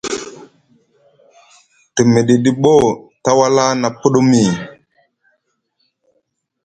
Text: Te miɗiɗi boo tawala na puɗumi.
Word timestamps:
Te 1.93 2.01
miɗiɗi 2.13 2.51
boo 2.61 2.83
tawala 3.23 3.63
na 3.81 3.87
puɗumi. 3.99 4.41